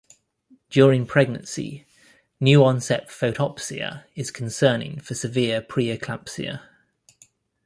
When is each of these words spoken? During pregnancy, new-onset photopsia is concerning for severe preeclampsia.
During 0.71 1.05
pregnancy, 1.05 1.85
new-onset 2.39 3.09
photopsia 3.09 4.03
is 4.15 4.31
concerning 4.31 4.99
for 4.99 5.13
severe 5.13 5.61
preeclampsia. 5.61 6.59